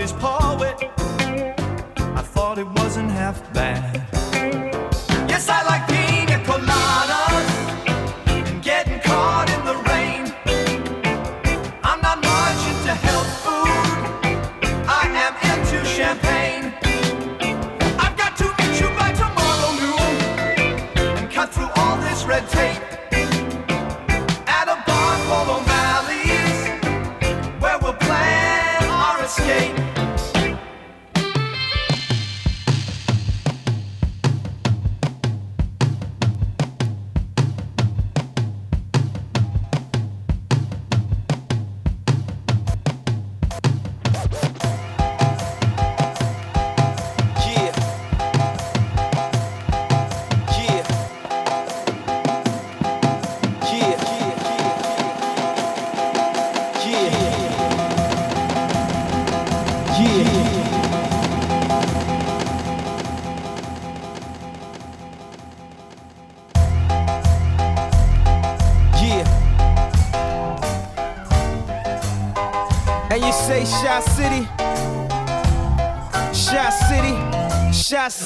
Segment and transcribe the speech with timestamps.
[0.00, 0.90] I'm poet,
[2.16, 3.99] I thought it wasn't half bad.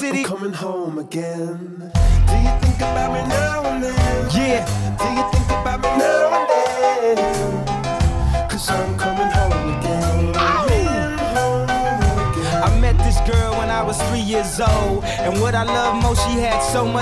[0.05, 0.19] City?
[0.19, 1.74] I'm coming home again.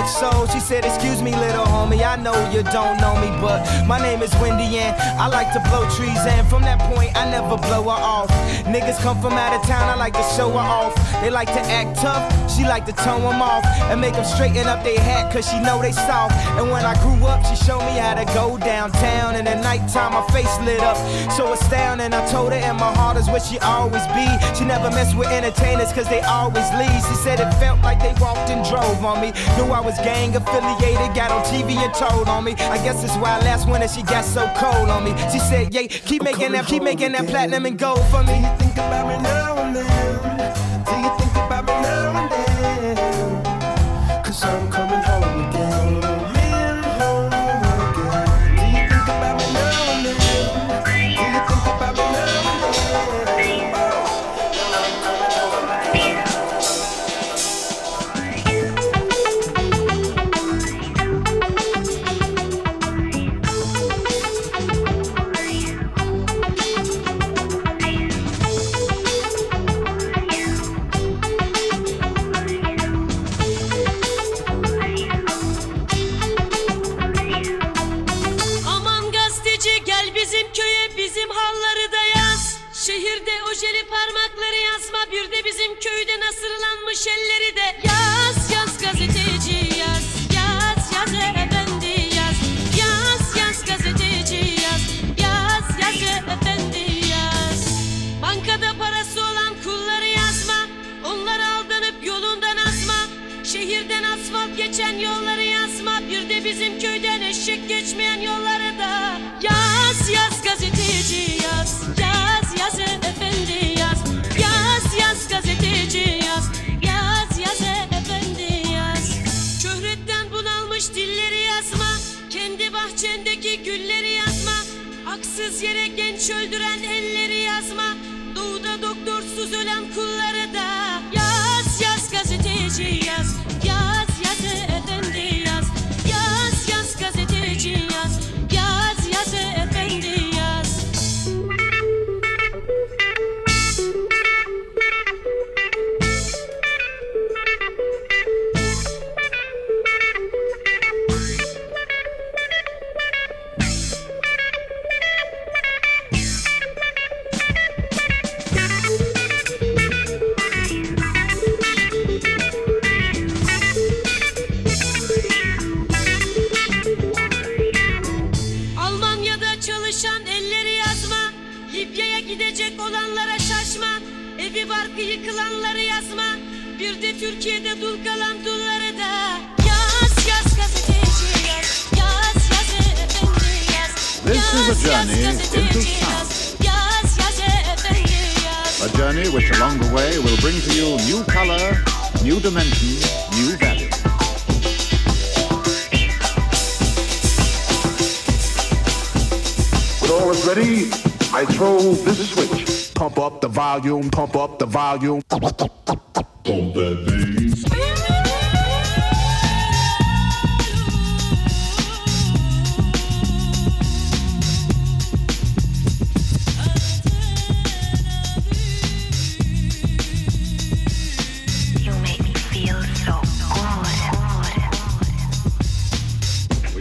[0.07, 0.45] So.
[0.51, 4.21] She said, Excuse me, little homie, I know you don't know me, but my name
[4.21, 6.19] is Wendy and I like to blow trees.
[6.25, 8.29] And from that point, I never blow her off.
[8.65, 10.93] Niggas come from out of town, I like to show her off.
[11.21, 13.65] They like to act tough, she like to tone them off.
[13.89, 16.35] And make them straighten up their hat, cause she know they soft.
[16.59, 19.35] And when I grew up, she showed me how to go downtown.
[19.35, 20.97] And at nighttime, my face lit up.
[21.31, 24.27] So astounding, I told her, and my heart is where she always be.
[24.57, 27.01] She never mess with entertainers, cause they always leave.
[27.09, 29.31] She said it felt like they walked and drove on me.
[29.57, 32.53] Knew I was gang affiliated, got on TV and told on me.
[32.53, 35.11] I guess that's why last winter she got so cold on me.
[35.31, 38.33] She said, Yeah, keep making that, keep making that platinum and gold for me.
[38.33, 40.85] Do you think about me now and then?
[40.85, 41.32] Do you think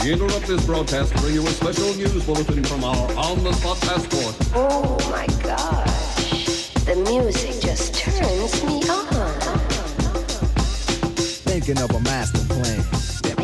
[0.05, 4.35] Interrupt this broadcast to bring you a special news bulletin from our on-the-spot passport.
[4.53, 9.07] Oh my gosh, the music just turns me on.
[11.47, 12.83] Thinking of a master plan.
[12.93, 13.39] Step,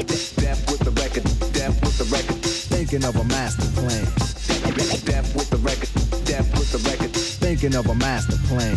[0.69, 2.37] with the record, step with the record.
[2.43, 4.07] Thinking of a master plan.
[4.19, 7.13] Step, with the record, step with the record.
[7.15, 8.77] Thinking of a master plan.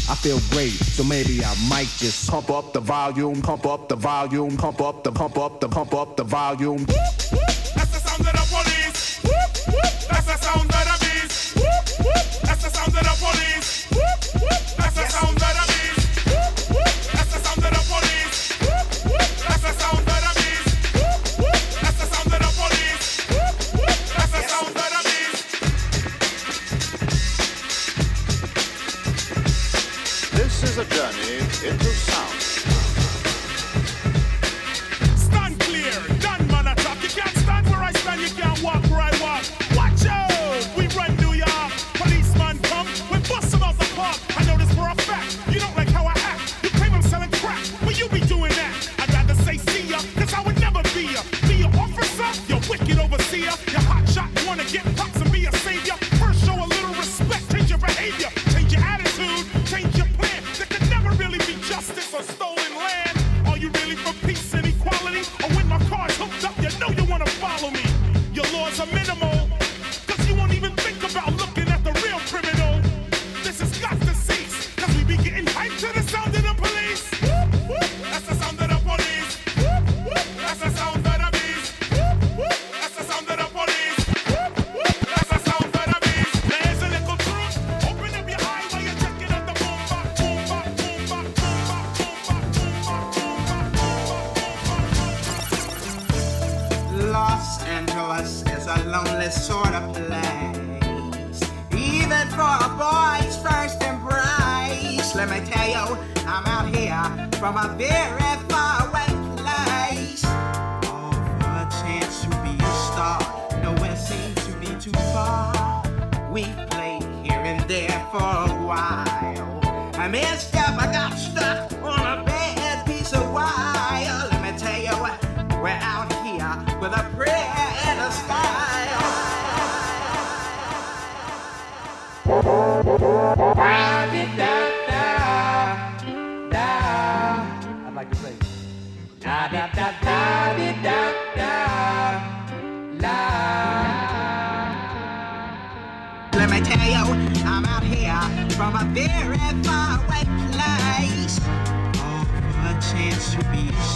[0.11, 3.95] I feel great, so maybe I might just pump up the volume, pump up the
[3.95, 6.85] volume, pump up the pump up the pump up the volume.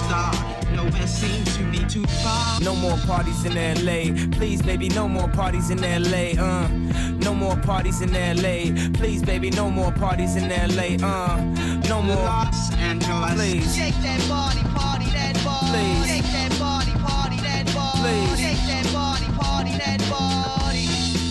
[0.05, 0.33] Star.
[0.75, 2.59] Nowhere seems to be too far.
[2.61, 4.01] No more parties in LA.
[4.37, 6.25] Please, baby, no more parties in LA.
[6.41, 6.67] Uh,
[7.25, 8.57] no more parties in LA.
[8.93, 10.89] Please, baby, no more parties in LA.
[11.05, 11.37] Uh,
[11.89, 12.15] no more.
[12.15, 13.33] Los Angeles.
[13.33, 13.75] Please.
[13.75, 15.71] Shake that body, party that body.
[15.71, 16.07] Please.
[16.07, 16.54] Shake that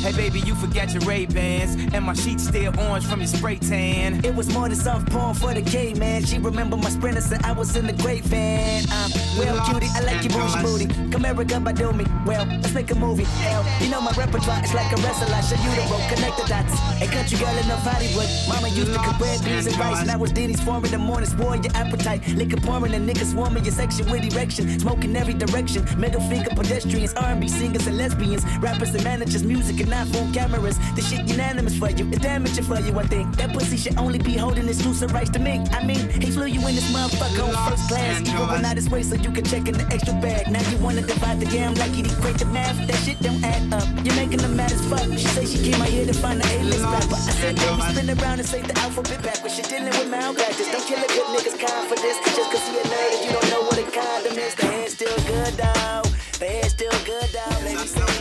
[0.04, 3.56] Hey, baby, you forgot your Ray Bans, and my sheets still orange from your spray
[3.56, 4.22] tan.
[4.22, 6.22] It was more than soft porn for the gay man.
[6.26, 8.84] She remember my sprinter said I was in the great van.
[8.92, 11.10] Um, well, cutie, I like your bougie booty.
[11.10, 12.04] Come Erykah Badu me.
[12.26, 13.24] Well, let's make a movie.
[13.24, 15.34] Hell, you know my repertoire is like a wrestler.
[15.34, 16.74] I show you the rope, connect the dots.
[17.00, 18.28] A country girl in a Hollywood.
[18.46, 20.04] Mama used to cook red beans and rice.
[20.04, 22.28] Now it's Denny's form in the morning, swore your appetite.
[22.36, 24.78] Liquor pouring and niggas warming your section with erection.
[24.80, 25.82] Smoking every direction.
[25.98, 28.44] Middle finger pedestrians, R&B singers and lesbians.
[28.60, 30.78] Rappers and managers, music and iPhone cameras.
[30.94, 32.08] This shit unanimous for you.
[32.08, 33.36] It's damaging for you, I think.
[33.36, 35.64] That pussy should only be holding exclusive rights to me.
[35.72, 38.20] I mean, he flew you in this motherfucker on first class.
[38.20, 40.50] Even when out his way so you can check in the extra bag.
[40.50, 42.76] Now you wanna divide the game like it equate the math.
[42.86, 43.86] That shit don't add up.
[44.04, 45.06] You're making them mad as fuck.
[45.12, 47.14] She say she came out here to find the A-list rapper.
[47.14, 49.56] I said, baby, spin around and say the alphabet backwards.
[49.58, 50.70] You're dealing with malpractice.
[50.70, 51.56] Don't kill a good nigga's
[52.02, 52.18] this.
[52.36, 54.54] Just cause he a nerd and you don't know what a condom is.
[54.54, 56.02] The hair's still good, though.
[56.38, 57.24] The hair's still good.
[57.64, 58.13] Baby,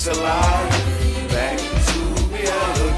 [0.00, 1.98] to life, back to
[2.32, 2.94] reality.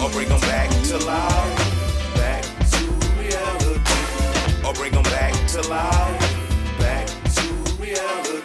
[0.00, 2.84] Or, bring them back to life, back to
[3.18, 3.80] reality.
[4.64, 7.48] Or bring them back to life, back to
[7.82, 8.42] reality.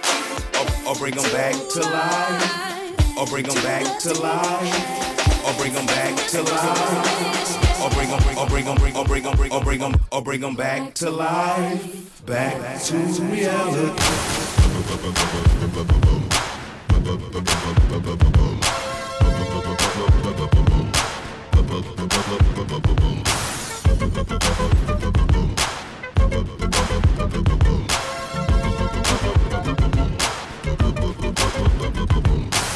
[0.87, 5.45] Or bring them back to life, or bring them back to life.
[5.45, 9.51] Or bring them back to life, or bring them, or bring them, or bring them,
[9.51, 13.99] or bring them, or bring them back to life, back to reality.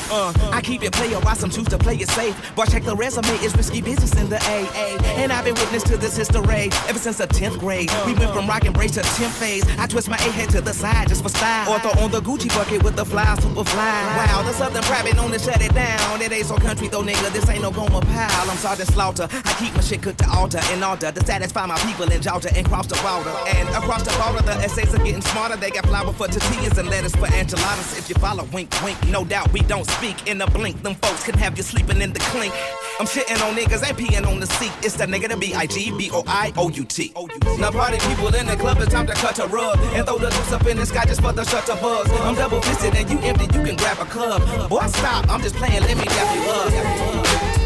[0.09, 2.35] Uh, keep it player, why some choose to play it safe.
[2.53, 4.99] But check the resume, it's risky business in the AA.
[5.15, 7.89] And I've been witness to this history ever since the 10th grade.
[8.05, 9.63] We went from rock and brace to 10th phase.
[9.79, 11.71] I twist my A head to the side just for style.
[11.71, 13.95] Or throw on the Gucci bucket with the fly, super fly.
[14.17, 16.21] Wow, the Southern private known to shut it down.
[16.21, 18.51] It ain't so country though, nigga, this ain't no Gomer Pyle.
[18.51, 19.27] I'm Sergeant Slaughter.
[19.31, 22.51] I keep my shit cooked to altar in order to satisfy my people in Georgia
[22.57, 23.31] and cross the border.
[23.55, 25.55] And across the border, the essays are getting smarter.
[25.55, 27.97] They got flour for tortillas and lettuce for enchiladas.
[27.97, 30.81] If you follow, wink, wink, no doubt we don't speak in the blink.
[30.81, 32.53] Them folks can have you sleeping in the clink.
[32.99, 34.73] I'm shitting on niggas, ain't peeing on the seat.
[34.81, 37.13] It's that nigga the B I G B O I O U T.
[37.59, 40.25] Now party people in the club, it's time to cut a rug and throw the
[40.25, 42.09] loose up in the sky just for the shutter buzz.
[42.21, 44.41] I'm double fisted and you empty, you can grab a club.
[44.69, 47.56] Boy, stop, I'm just playing, let me wrap you up.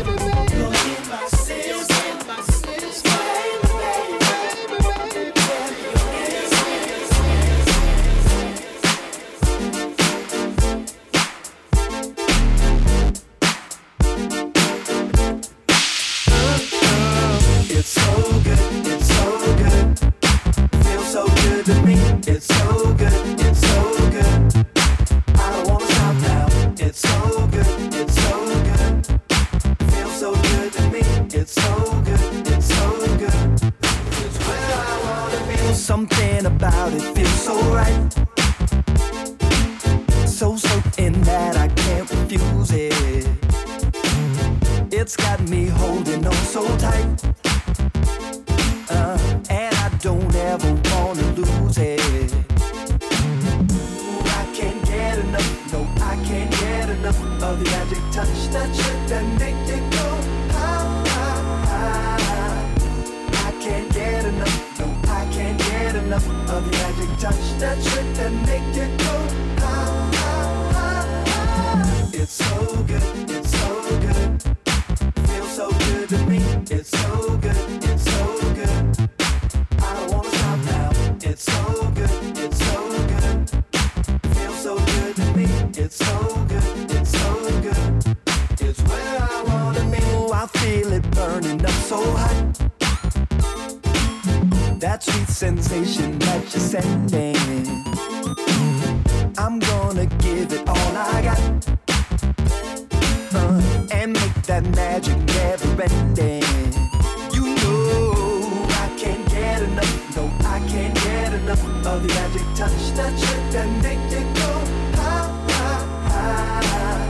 [112.15, 114.51] magic touch that trick that make it go
[114.99, 117.07] high, high, high.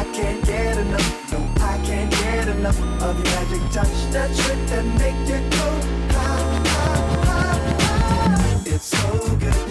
[0.00, 4.60] I can't get enough, no, I can't get enough of your magic touch that trick
[4.68, 5.68] that make it go
[6.14, 8.62] high, high, high.
[8.66, 9.69] It's so good.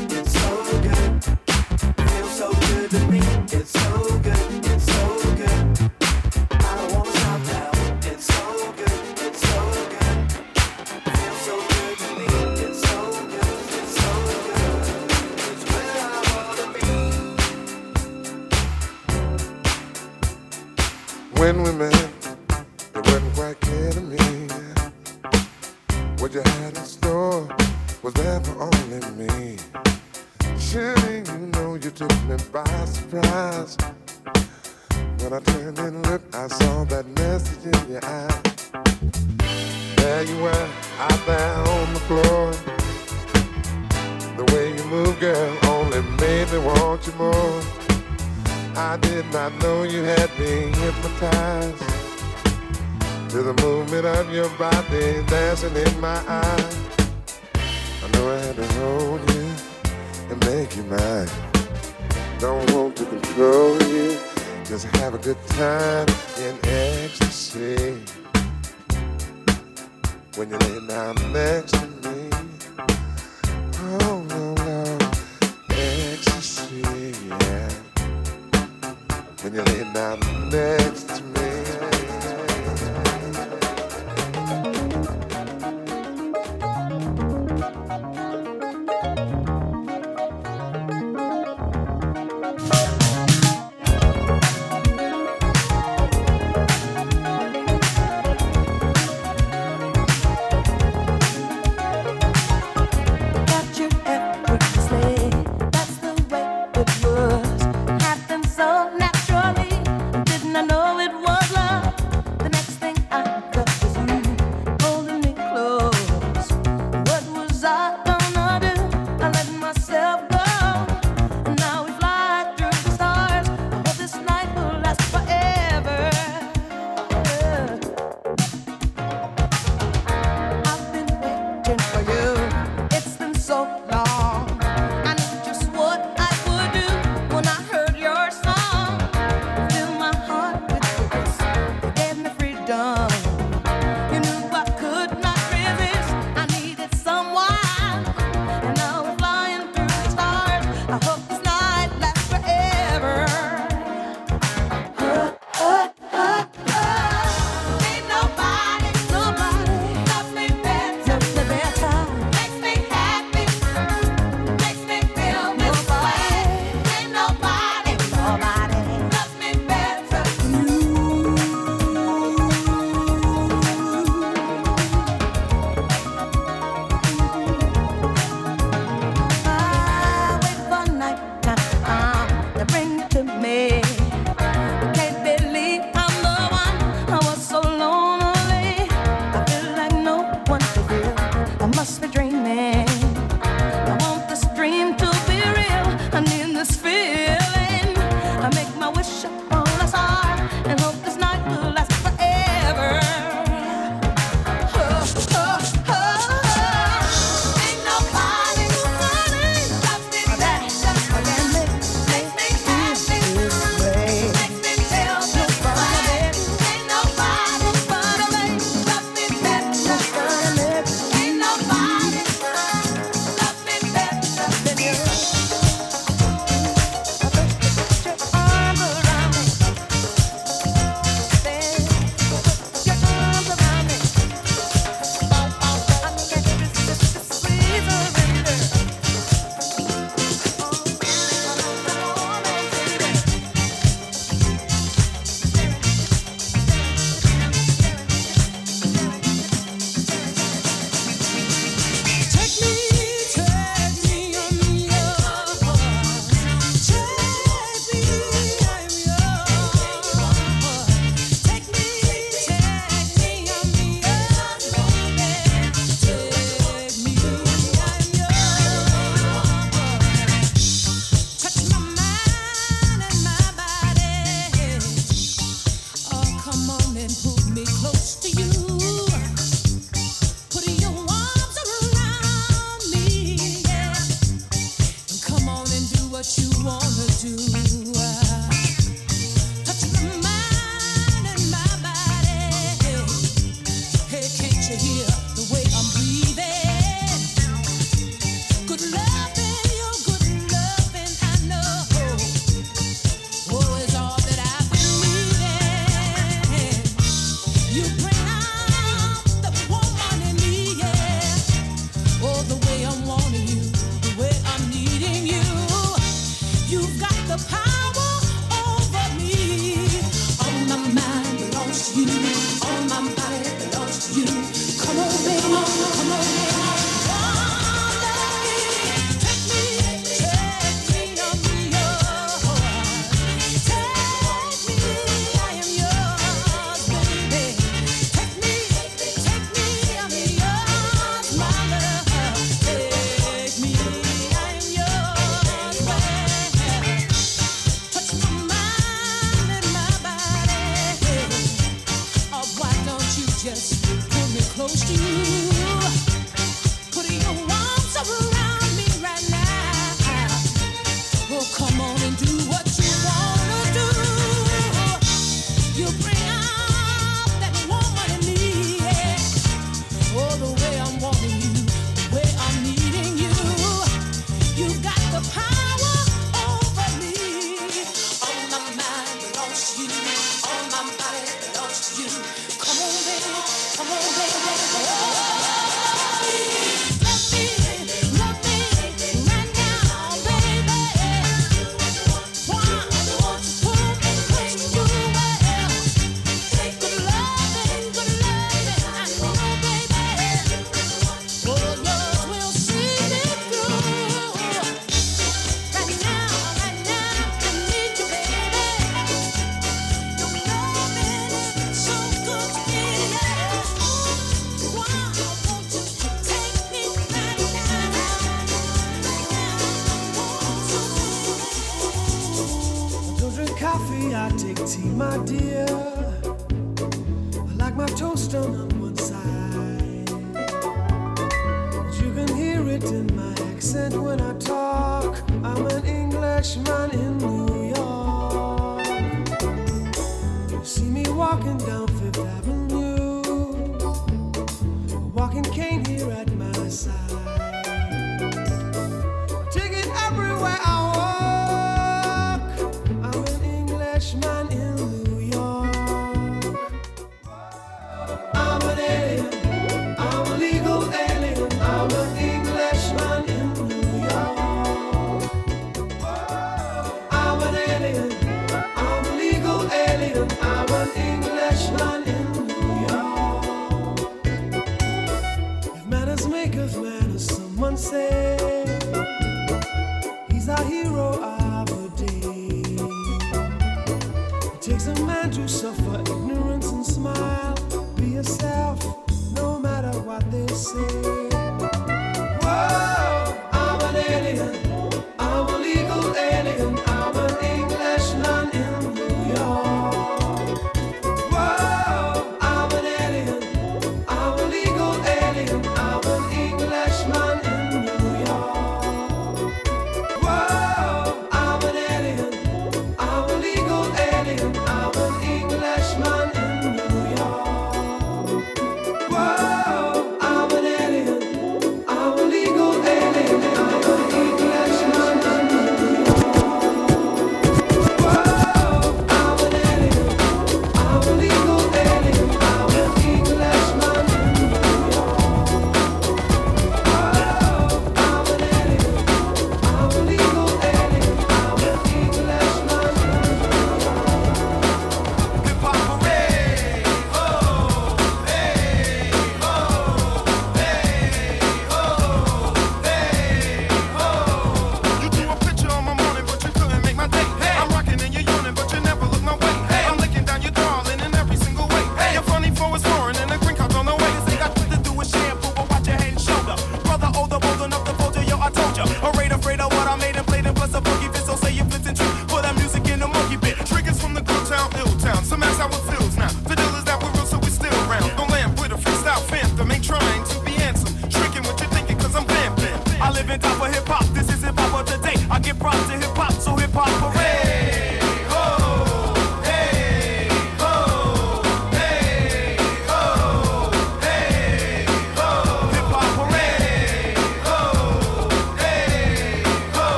[424.99, 425.78] My dear.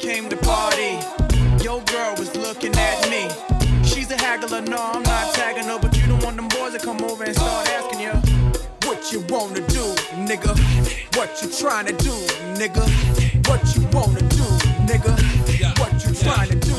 [0.00, 0.98] Came to party.
[1.62, 3.28] Your girl was looking at me.
[3.84, 6.78] She's a haggler, no, I'm not tagging her, but you don't want them boys to
[6.78, 8.12] come over and start asking you
[8.88, 9.84] what you wanna do,
[10.24, 10.56] nigga.
[11.16, 12.12] What you trying to do,
[12.56, 12.84] nigga.
[13.46, 14.46] What you wanna do,
[14.88, 15.12] nigga.
[15.78, 16.72] What you trying to do.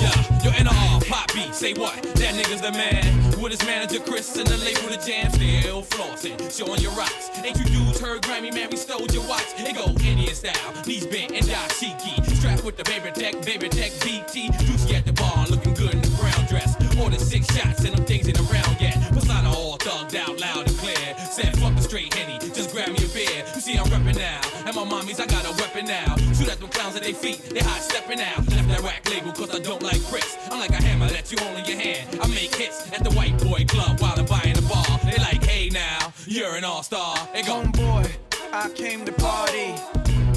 [0.44, 2.02] Yo, NR, pop beat, say what?
[2.02, 3.31] That nigga's the man.
[3.42, 7.32] With his manager Chris and the label the jam, still flossing, showing your rocks.
[7.44, 8.70] Ain't you dudes heard Grammy, man?
[8.70, 9.58] We stole your watch.
[9.58, 10.54] It go Indian style,
[10.86, 12.22] knees bent and dashiki.
[12.38, 14.52] Strapped with the baby tech, baby tech BT.
[14.62, 16.78] Juicy at the bar, looking good in the brown dress.
[17.02, 18.94] Ordered six shots and them things ain't around yet.
[19.10, 21.18] Persona all thugged out loud and clear.
[21.18, 23.42] Said fuck the straight henny, just grab me a beer.
[23.56, 26.21] You see I'm reppin' now, and my mommies I got a weapon now.
[26.42, 28.40] Shoot at them clowns at their feet, they hot stepping out.
[28.50, 30.36] Left that rack label cause I don't like bricks.
[30.50, 32.20] I'm like a hammer that you hold in your hand.
[32.20, 34.84] I make hits at the white boy club while I'm buying the bar.
[35.04, 37.16] They like, hey now, you're an all-star.
[37.32, 38.10] They go, Homeboy,
[38.52, 39.76] I came to party.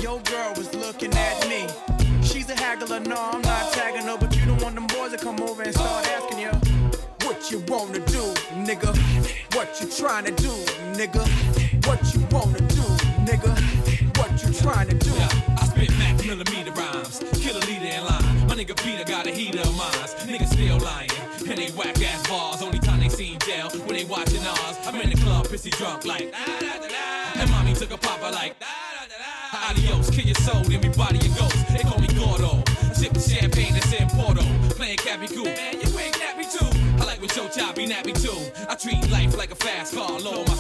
[0.02, 1.68] Your girl was looking at me.
[2.22, 5.16] She's a haggler, no, I'm not tagging her, but you don't want them boys to
[5.16, 6.50] come over and start asking you
[7.24, 8.24] what you wanna do,
[8.60, 8.92] nigga.
[9.56, 10.52] What you trying to do,
[10.92, 11.24] nigga.
[11.86, 12.84] What you wanna do,
[13.24, 14.18] nigga.
[14.18, 15.53] What you trying to do.
[18.64, 20.14] Nigga Peter got a heater of mines.
[20.24, 21.10] Niggas still lying,
[21.48, 22.62] and they whack ass bars.
[22.62, 24.76] Only time they seen jail when they watching ours.
[24.86, 26.32] I'm in the club, pissy drunk like.
[27.36, 28.56] And mommy took a popper like.
[29.68, 31.68] Adios, kill your soul, then me body your ghost.
[31.68, 32.62] They call me Gordo.
[32.92, 34.42] Sipping champagne that's in Porto.
[34.74, 35.44] Playing Cappy Cool.
[35.44, 36.68] Man, you ain't nappy too.
[37.00, 38.38] I like when Joe Chop be nappy too.
[38.68, 40.53] I treat life like a fast car, lower my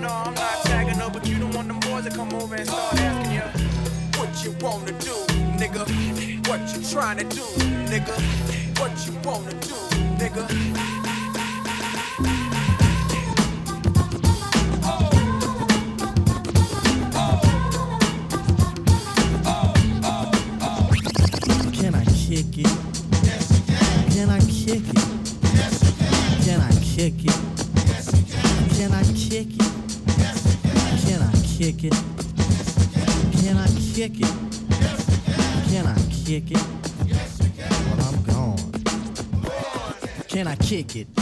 [0.00, 2.94] No, I'm not tagging but you don't want them boys to come over and start
[2.98, 3.42] asking you
[4.18, 5.14] what you wanna do,
[5.58, 5.86] nigga.
[6.48, 6.80] What you
[7.24, 7.42] do,
[7.90, 8.16] nigga.
[8.80, 9.74] What you wanna do,
[10.18, 10.48] nigga.
[21.72, 22.66] Can I kick it?
[24.12, 26.44] Can I kick it?
[26.44, 27.51] Can I kick it?
[31.82, 32.04] Kick it?
[33.40, 34.34] Can I kick it?
[35.68, 36.62] Can I kick it?
[37.88, 38.72] Well, I'm gone.
[40.28, 41.21] Can I kick it?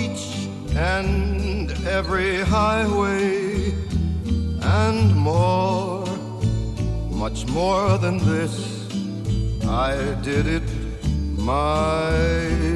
[0.81, 3.71] and every highway
[4.63, 6.03] and more,
[7.09, 8.55] much more than this.
[9.67, 10.63] I did it
[11.37, 12.70] my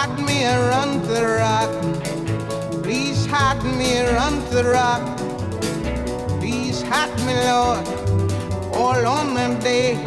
[0.00, 1.72] hide me and run the rock.
[2.82, 5.02] Please hide me and run the rock.
[6.40, 7.84] Please hide me, Lord,
[8.74, 10.02] all on that day.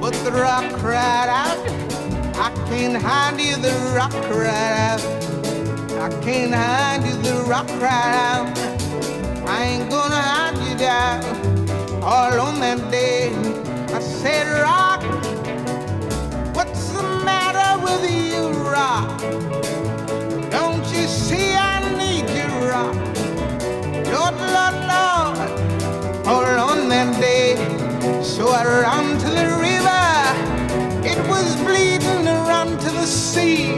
[0.00, 1.58] But the rock cried out,
[2.46, 5.02] I can't hide you, the rock cried out.
[6.06, 8.46] I can't hide you, the rock cried out.
[9.48, 11.24] I ain't gonna hide you down
[12.04, 13.34] all on that day.
[13.96, 14.87] I said, Rock,
[17.90, 19.20] with you, Rock?
[20.50, 22.94] Don't you see I need you, Rock?
[24.14, 25.38] Lord, Lord, Lord,
[26.26, 27.56] all on that day.
[28.22, 30.06] So I ran to the river.
[31.12, 33.72] It was bleeding around to the sea.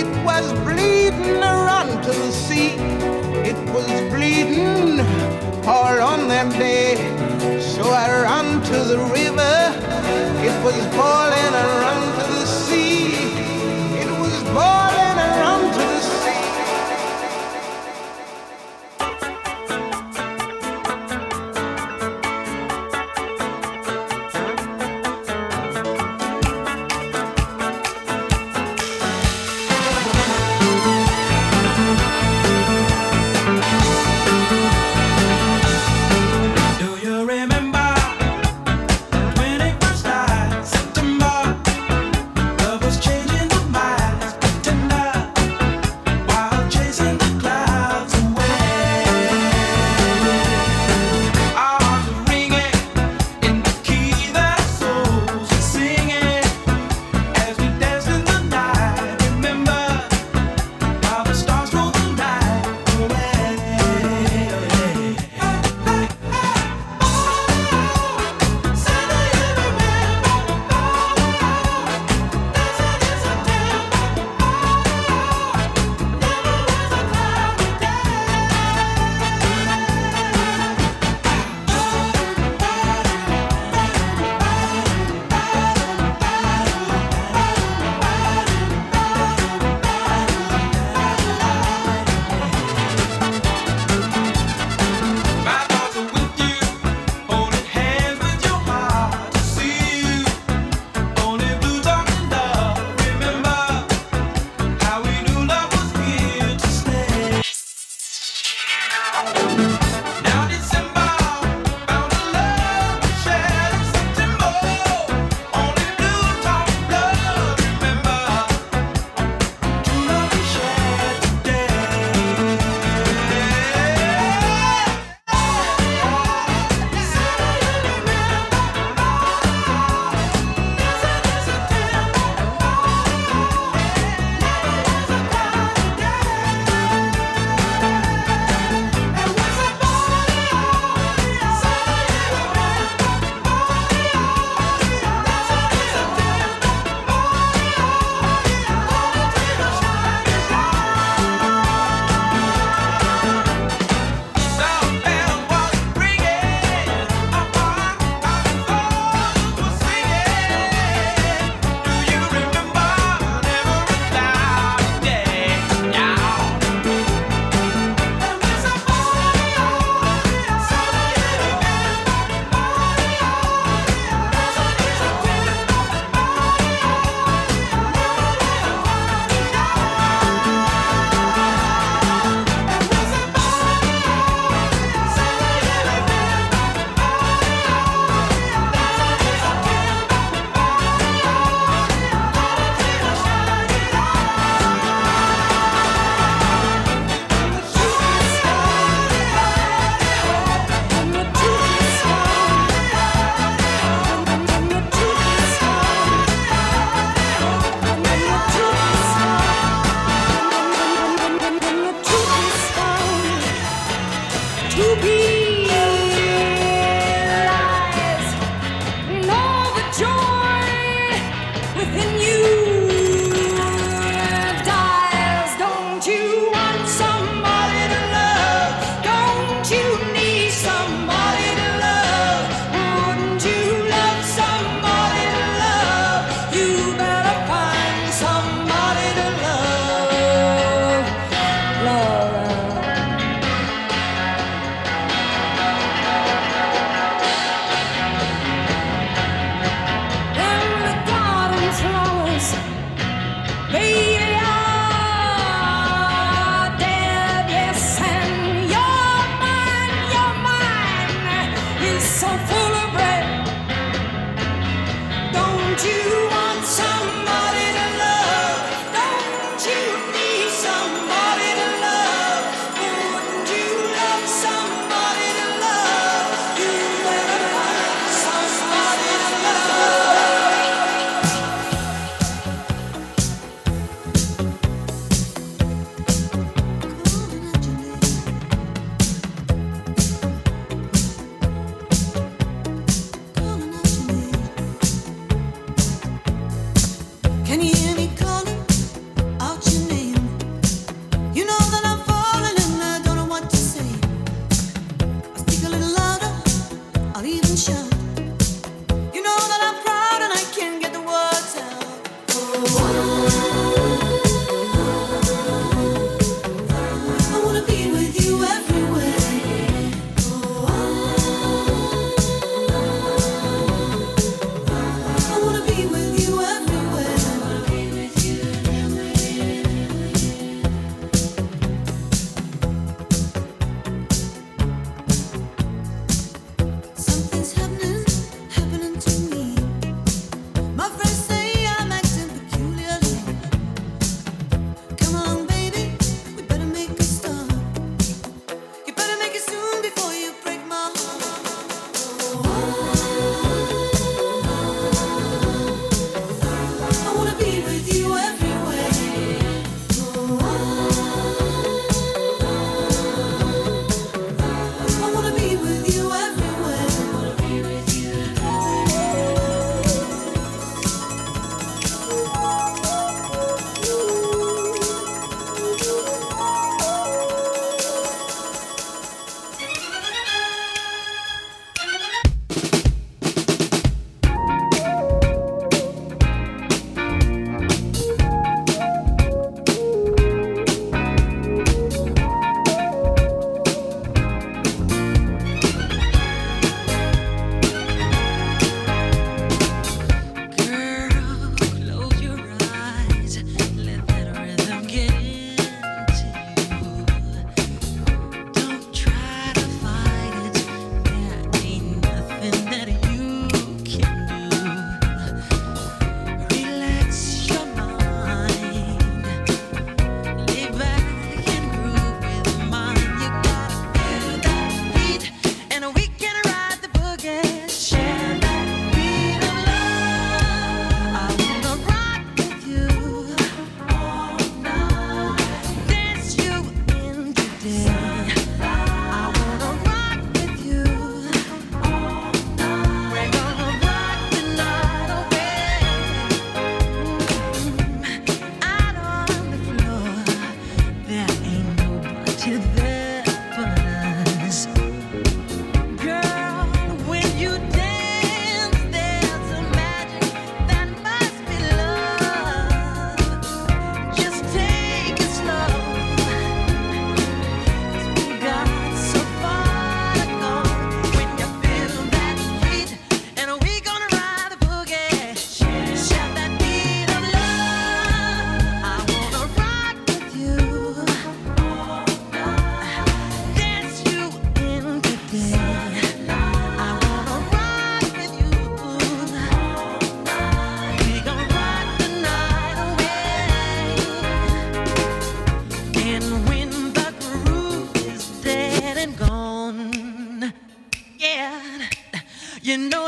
[0.00, 2.74] It was bleeding around to the sea.
[3.50, 5.00] It was bleeding
[5.66, 6.96] all on that day.
[7.60, 9.56] So I ran to the river.
[10.48, 12.11] It was boiling around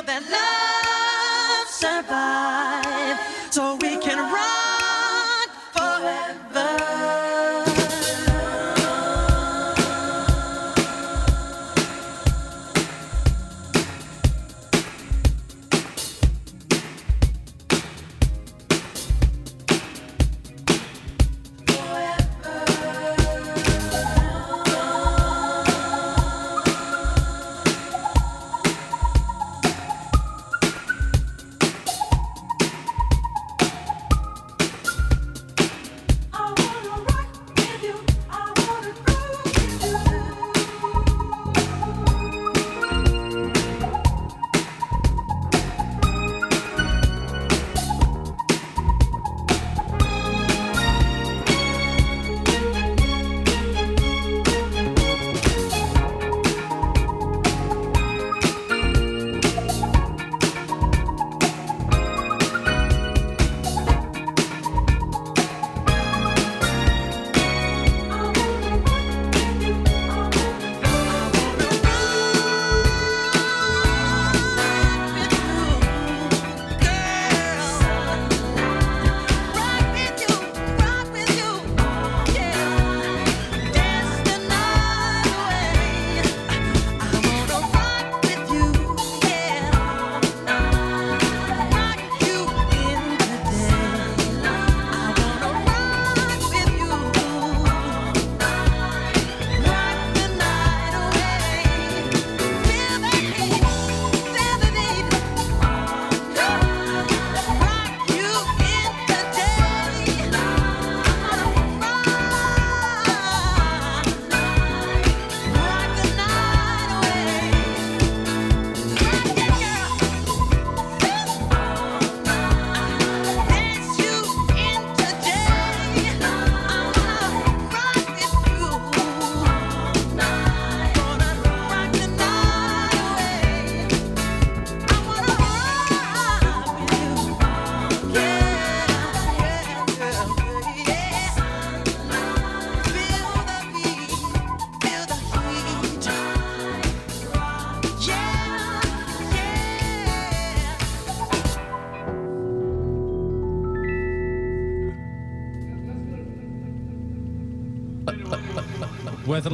[0.07, 0.54] that love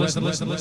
[0.00, 0.48] Worth a listen.
[0.48, 0.52] Ooh,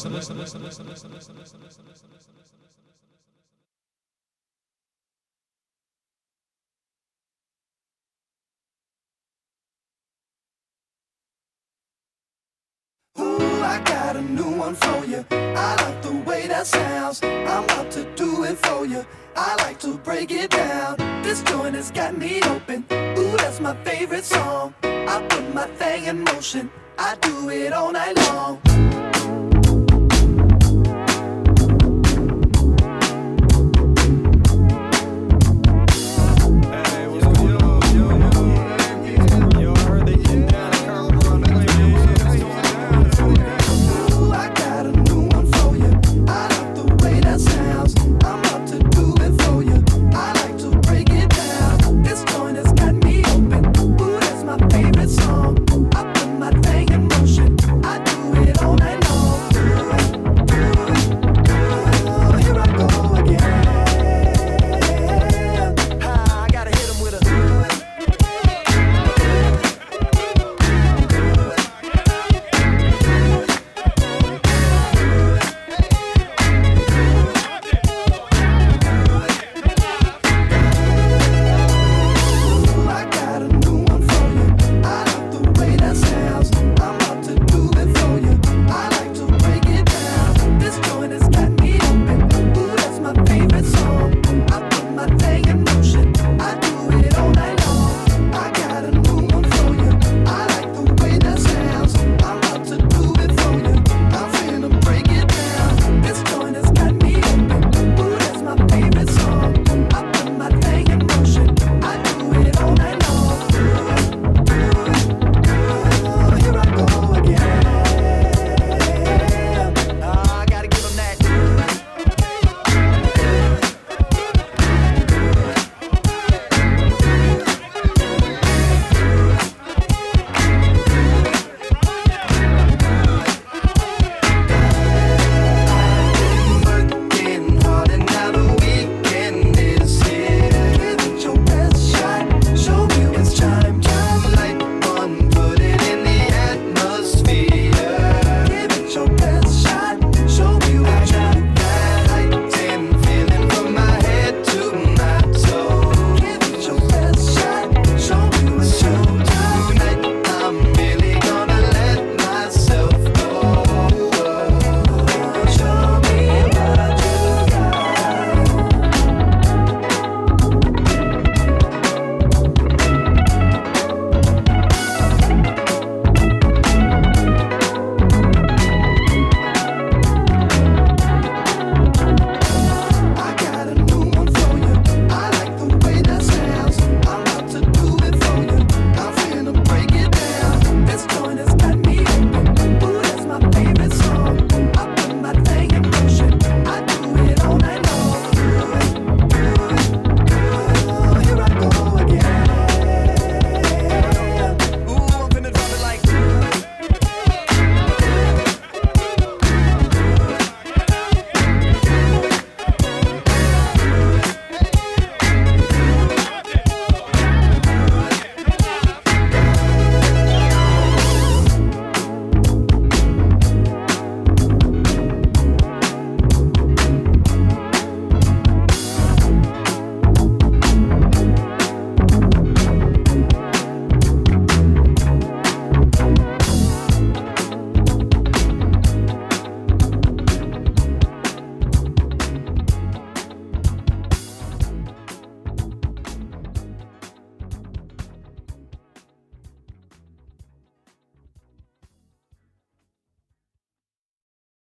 [13.61, 15.25] I got a new one for you.
[15.31, 17.23] I like the way that sounds.
[17.23, 19.05] I'm about to do it for you.
[19.37, 20.97] I like to break it down.
[21.23, 22.83] This joint has got me open.
[22.91, 24.75] Ooh, that's my favorite song.
[24.83, 26.69] I put my thing in motion.
[26.97, 28.68] I do it all night long.